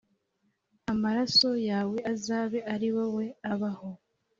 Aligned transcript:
Amaraso 0.91 1.49
yawe 1.69 1.97
azabe 2.13 2.59
ari 2.73 2.87
wowe 2.95 3.25
abaho.” 3.53 3.89